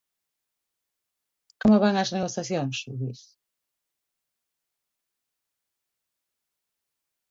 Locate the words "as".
2.03-2.13